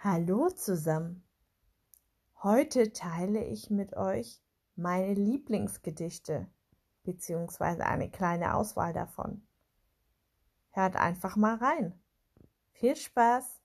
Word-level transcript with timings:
Hallo 0.00 0.48
zusammen. 0.48 1.24
Heute 2.44 2.92
teile 2.92 3.42
ich 3.42 3.68
mit 3.68 3.96
euch 3.96 4.40
meine 4.76 5.12
Lieblingsgedichte 5.12 6.46
beziehungsweise 7.02 7.84
eine 7.84 8.08
kleine 8.08 8.54
Auswahl 8.54 8.92
davon. 8.92 9.42
Hört 10.70 10.94
einfach 10.94 11.34
mal 11.34 11.56
rein. 11.56 12.00
Viel 12.74 12.94
Spaß! 12.94 13.60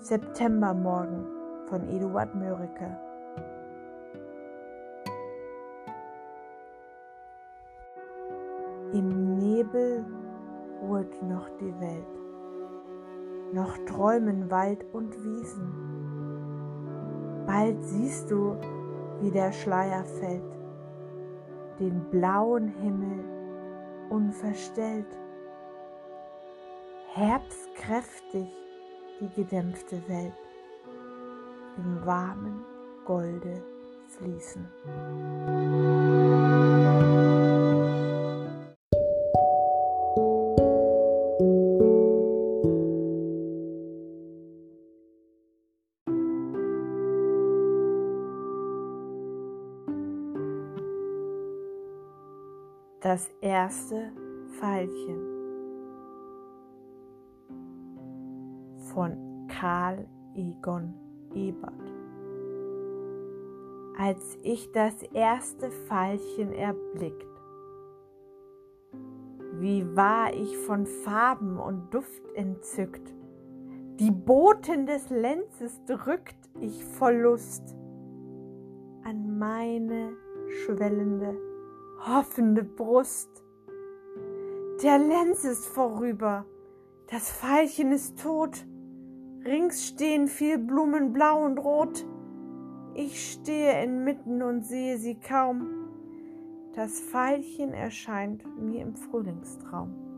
Septembermorgen 0.00 1.66
von 1.66 1.88
Eduard 1.88 2.34
Mörike 2.34 3.09
Im 8.92 9.36
Nebel 9.38 10.04
ruht 10.82 11.22
noch 11.22 11.48
die 11.60 11.80
Welt, 11.80 12.20
noch 13.52 13.78
träumen 13.86 14.50
Wald 14.50 14.84
und 14.92 15.14
Wiesen. 15.24 15.72
Bald 17.46 17.80
siehst 17.84 18.30
du, 18.32 18.56
wie 19.20 19.30
der 19.30 19.52
Schleier 19.52 20.04
fällt, 20.04 20.42
den 21.78 22.00
blauen 22.10 22.66
Himmel 22.66 23.24
unverstellt. 24.10 25.06
Herbstkräftig 27.12 28.48
die 29.20 29.28
gedämpfte 29.36 30.02
Welt 30.08 30.32
im 31.76 32.04
warmen 32.04 32.64
Golde 33.04 33.62
fließen. 34.08 34.68
Das 53.02 53.30
erste 53.40 54.12
Veilchen 54.60 55.22
von 58.92 59.46
Karl 59.48 60.06
Egon 60.34 60.92
Ebert. 61.34 61.72
Als 63.96 64.38
ich 64.42 64.70
das 64.72 65.02
erste 65.14 65.70
Veilchen 65.88 66.52
erblickt, 66.52 67.24
wie 69.60 69.96
war 69.96 70.34
ich 70.34 70.58
von 70.58 70.84
Farben 70.84 71.58
und 71.58 71.94
Duft 71.94 72.28
entzückt. 72.34 73.14
Die 73.98 74.10
Boten 74.10 74.84
des 74.84 75.08
Lenzes 75.08 75.82
drückt 75.86 76.36
ich 76.60 76.84
voll 76.84 77.14
Lust 77.14 77.74
an 79.04 79.38
meine 79.38 80.12
schwellende 80.48 81.49
hoffende 82.06 82.64
Brust. 82.64 83.44
Der 84.82 84.98
Lenz 84.98 85.44
ist 85.44 85.66
vorüber, 85.66 86.46
das 87.10 87.30
Veilchen 87.30 87.92
ist 87.92 88.18
tot, 88.20 88.66
rings 89.44 89.86
stehen 89.86 90.28
viel 90.28 90.58
Blumen 90.58 91.12
blau 91.12 91.44
und 91.44 91.58
rot. 91.58 92.06
Ich 92.94 93.32
stehe 93.32 93.82
inmitten 93.82 94.42
und 94.42 94.62
sehe 94.64 94.98
sie 94.98 95.18
kaum. 95.20 95.66
Das 96.74 97.00
Veilchen 97.00 97.72
erscheint 97.72 98.44
mir 98.58 98.82
im 98.82 98.94
Frühlingstraum. 98.94 100.09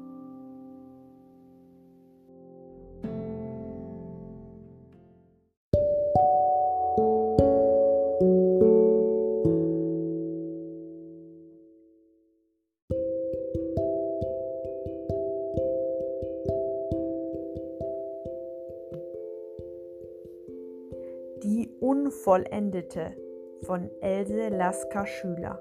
Unvollendete 21.83 23.17
von 23.63 23.91
Else 24.01 24.51
Lasker 24.51 25.05
Schüler. 25.05 25.61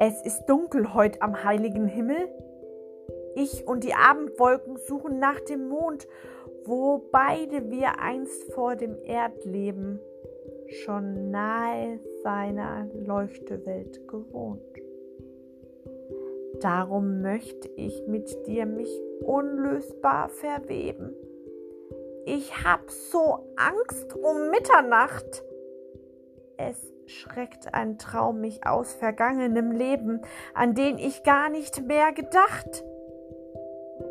Es 0.00 0.20
ist 0.26 0.46
dunkel 0.46 0.94
heut 0.94 1.22
am 1.22 1.44
heiligen 1.44 1.86
Himmel. 1.86 2.28
Ich 3.36 3.68
und 3.68 3.84
die 3.84 3.94
Abendwolken 3.94 4.76
suchen 4.78 5.20
nach 5.20 5.38
dem 5.38 5.68
Mond, 5.68 6.08
wo 6.64 6.98
beide 7.12 7.70
wir 7.70 8.00
einst 8.00 8.52
vor 8.52 8.74
dem 8.74 8.96
Erdleben 9.04 10.00
schon 10.66 11.30
nahe 11.30 12.00
seiner 12.24 12.88
Leuchtewelt 12.94 14.08
gewohnt. 14.08 14.60
Darum 16.60 17.22
möchte 17.22 17.68
ich 17.76 18.08
mit 18.08 18.48
dir 18.48 18.66
mich 18.66 18.90
unlösbar 19.20 20.28
verweben 20.30 21.14
ich 22.28 22.64
hab 22.64 22.90
so 22.90 23.46
Angst 23.56 24.14
um 24.14 24.50
Mitternacht. 24.50 25.42
Es 26.58 26.76
schreckt 27.06 27.72
ein 27.72 27.98
Traum 27.98 28.40
mich 28.40 28.66
aus 28.66 28.92
vergangenem 28.92 29.72
Leben, 29.72 30.20
an 30.52 30.74
den 30.74 30.98
ich 30.98 31.22
gar 31.22 31.48
nicht 31.48 31.86
mehr 31.86 32.12
gedacht. 32.12 32.84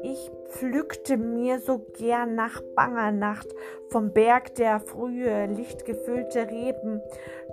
Ich 0.01 0.31
pflückte 0.49 1.17
mir 1.17 1.59
so 1.59 1.79
gern 1.97 2.33
nach 2.35 2.61
banger 2.75 3.11
Nacht 3.11 3.47
vom 3.89 4.13
Berg 4.13 4.55
der 4.55 4.79
frühe 4.79 5.45
lichtgefüllte 5.45 6.49
Reben, 6.49 7.01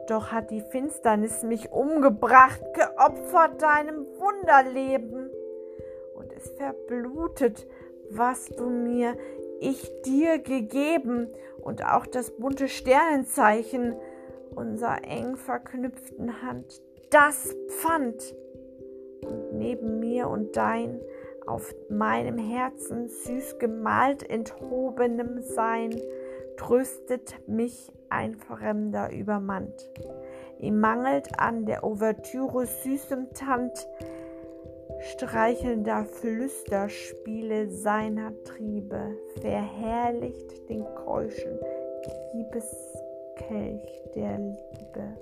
doch 0.09 0.33
hat 0.33 0.51
die 0.51 0.63
Finsternis 0.63 1.43
mich 1.43 1.73
umgebracht, 1.73 2.63
geopfert 2.75 3.61
deinem 3.61 4.07
Wunderleben. 4.19 5.31
Und 6.15 6.33
es 6.33 6.51
verblutet, 6.51 7.67
was 8.11 8.47
du 8.47 8.69
mir 8.69 9.17
ich 9.61 9.91
dir 10.03 10.39
gegeben 10.39 11.29
und 11.61 11.85
auch 11.85 12.07
das 12.07 12.31
bunte 12.31 12.69
Sternenzeichen 12.69 13.95
unserer 14.55 15.05
eng 15.05 15.37
verknüpften 15.37 16.43
Hand, 16.43 16.83
das 17.11 17.55
Pfand. 17.69 18.35
Und 19.23 19.55
neben 19.55 20.01
mir 20.01 20.29
und 20.29 20.57
dein 20.57 21.01
auf 21.47 21.75
meinem 21.89 22.39
Herzen 22.39 23.09
süß 23.09 23.59
gemalt 23.59 24.29
enthobenem 24.29 25.43
Sein 25.43 26.01
tröstet 26.57 27.35
mich 27.47 27.93
ein 28.09 28.37
Fremder 28.37 29.11
übermannt. 29.13 29.91
Ihm 30.59 30.81
mangelt 30.81 31.39
an 31.39 31.67
der 31.67 31.85
Ouvertüre 31.85 32.67
süßem 32.67 33.33
Tant, 33.35 33.87
streichelnder 35.01 36.05
Flüsterspiele 36.05 37.69
seiner 37.71 38.33
Triebe, 38.45 39.17
verherrlicht 39.41 40.69
den 40.69 40.85
keuschen 40.95 41.59
Liebeskelch 42.35 44.03
der 44.15 44.39
Liebe. 44.39 45.19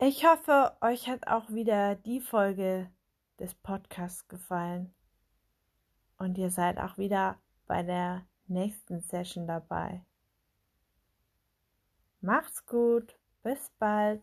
Ich 0.00 0.24
hoffe, 0.24 0.72
euch 0.80 1.08
hat 1.08 1.26
auch 1.26 1.50
wieder 1.50 1.94
die 1.96 2.20
Folge 2.20 2.90
des 3.38 3.54
Podcasts 3.54 4.26
gefallen 4.28 4.94
und 6.18 6.38
ihr 6.38 6.50
seid 6.50 6.78
auch 6.78 6.98
wieder 6.98 7.36
bei 7.66 7.82
der 7.82 8.24
nächsten 8.48 9.00
Session 9.00 9.46
dabei. 9.46 10.04
Macht's 12.20 12.66
gut, 12.66 13.16
bis 13.42 13.70
bald. 13.78 14.22